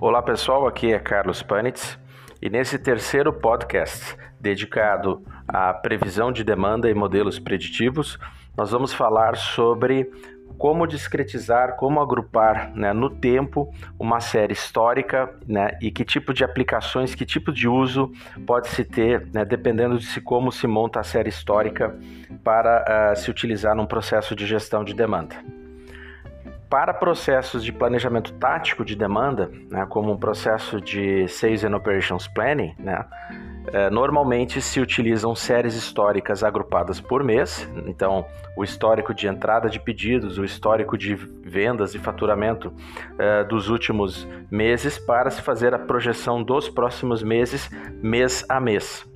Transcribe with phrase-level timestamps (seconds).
[0.00, 1.96] Olá pessoal, aqui é Carlos Panitz
[2.42, 8.18] e nesse terceiro podcast dedicado à previsão de demanda e modelos preditivos,
[8.56, 10.10] nós vamos falar sobre
[10.58, 16.42] como discretizar, como agrupar né, no tempo uma série histórica né, e que tipo de
[16.42, 18.10] aplicações, que tipo de uso
[18.44, 21.96] pode se ter, né, dependendo de se, como se monta a série histórica
[22.42, 25.36] para uh, se utilizar num processo de gestão de demanda.
[26.74, 32.26] Para processos de planejamento tático de demanda, né, como um processo de Sales and Operations
[32.26, 33.04] Planning, né,
[33.72, 39.78] é, normalmente se utilizam séries históricas agrupadas por mês, então o histórico de entrada de
[39.78, 42.72] pedidos, o histórico de vendas e faturamento
[43.20, 47.70] é, dos últimos meses, para se fazer a projeção dos próximos meses,
[48.02, 49.13] mês a mês.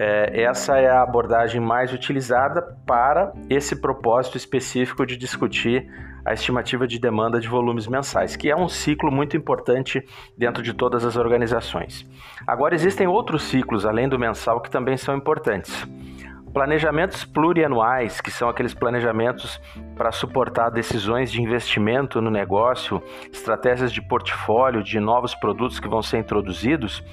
[0.00, 5.90] É, essa é a abordagem mais utilizada para esse propósito específico de discutir
[6.24, 10.00] a estimativa de demanda de volumes mensais, que é um ciclo muito importante
[10.36, 12.06] dentro de todas as organizações.
[12.46, 15.84] Agora, existem outros ciclos além do mensal que também são importantes.
[16.58, 19.60] Planejamentos plurianuais, que são aqueles planejamentos
[19.96, 23.00] para suportar decisões de investimento no negócio,
[23.32, 27.04] estratégias de portfólio de novos produtos que vão ser introduzidos,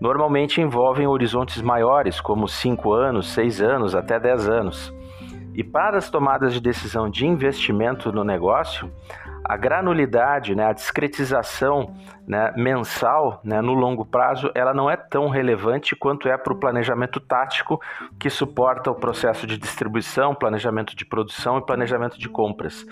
[0.00, 4.94] normalmente envolvem horizontes maiores, como 5 anos, 6 anos, até 10 anos.
[5.52, 8.90] E para as tomadas de decisão de investimento no negócio,
[9.44, 11.94] a granulidade, né, a discretização
[12.26, 16.58] né, mensal né, no longo prazo, ela não é tão relevante quanto é para o
[16.58, 17.78] planejamento tático
[18.18, 22.86] que suporta o processo de distribuição, planejamento de produção e planejamento de compras.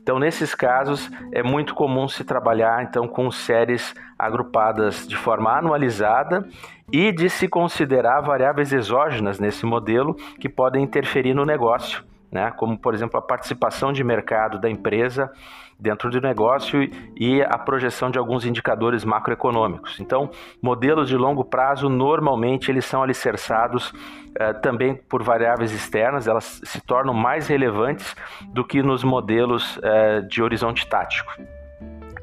[0.00, 6.48] Então, nesses casos, é muito comum se trabalhar então com séries agrupadas de forma anualizada
[6.90, 12.50] e de se considerar variáveis exógenas nesse modelo que podem interferir no negócio né?
[12.56, 15.30] como por exemplo a participação de mercado da empresa
[15.78, 20.00] dentro do negócio e a projeção de alguns indicadores macroeconômicos.
[20.00, 20.28] Então,
[20.60, 23.94] modelos de longo prazo normalmente eles são alicerçados
[24.34, 28.16] eh, também por variáveis externas, elas se tornam mais relevantes
[28.48, 31.32] do que nos modelos eh, de horizonte tático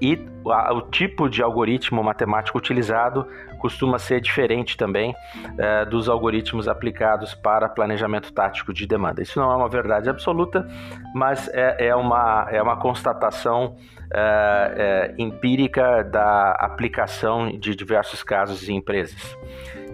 [0.02, 3.28] e o tipo de algoritmo matemático utilizado
[3.60, 5.16] costuma ser diferente também
[5.58, 9.22] é, dos algoritmos aplicados para planejamento tático de demanda.
[9.22, 10.68] Isso não é uma verdade absoluta,
[11.14, 13.76] mas é, é uma, é uma constatação
[14.14, 19.36] é, é empírica da aplicação de diversos casos em empresas.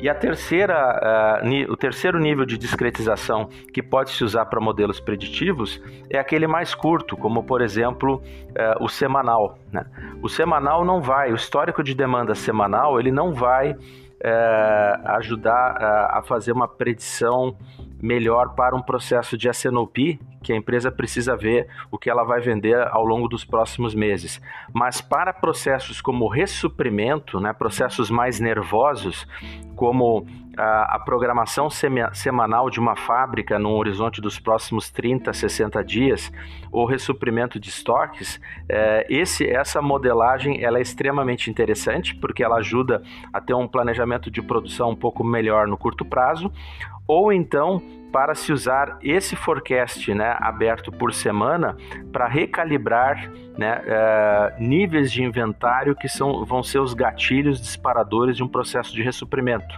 [0.01, 4.99] E a terceira, uh, o terceiro nível de discretização que pode se usar para modelos
[4.99, 5.79] preditivos
[6.09, 9.59] é aquele mais curto, como por exemplo uh, o semanal.
[9.71, 9.85] Né?
[10.23, 13.77] O semanal não vai, o histórico de demanda semanal, ele não vai uh,
[15.17, 15.77] ajudar
[16.09, 17.55] a fazer uma predição
[18.01, 22.41] melhor para um processo de S&OP, que a empresa precisa ver o que ela vai
[22.41, 24.41] vender ao longo dos próximos meses.
[24.73, 29.27] Mas para processos como ressuprimento, né, processos mais nervosos,
[29.75, 30.25] como
[30.57, 36.31] a, a programação semanal de uma fábrica no horizonte dos próximos 30, 60 dias,
[36.71, 43.01] ou ressuprimento de estoques, é, esse, essa modelagem ela é extremamente interessante, porque ela ajuda
[43.31, 46.51] a ter um planejamento de produção um pouco melhor no curto prazo,
[47.07, 47.81] ou então
[48.11, 51.75] para se usar esse forecast né, aberto por semana
[52.11, 58.43] para recalibrar né, uh, níveis de inventário que são, vão ser os gatilhos disparadores de
[58.43, 59.75] um processo de ressuprimento.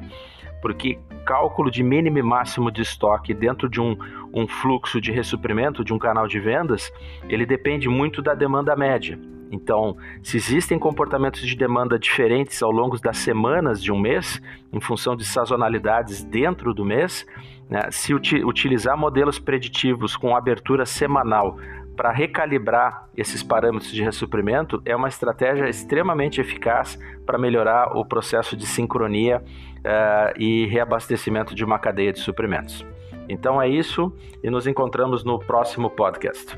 [0.61, 3.97] Porque cálculo de mínimo e máximo de estoque dentro de um,
[4.33, 6.91] um fluxo de ressuprimento, de um canal de vendas,
[7.29, 9.17] ele depende muito da demanda média.
[9.53, 14.41] Então, se existem comportamentos de demanda diferentes ao longo das semanas de um mês,
[14.73, 17.23] em função de sazonalidades dentro do mês,
[17.69, 21.57] né, se uti utilizar modelos preditivos com abertura semanal
[21.95, 28.57] para recalibrar esses parâmetros de ressuprimento é uma estratégia extremamente eficaz para melhorar o processo
[28.57, 32.83] de sincronia uh, e reabastecimento de uma cadeia de suprimentos.
[33.29, 34.11] Então é isso
[34.43, 36.57] e nos encontramos no próximo podcast.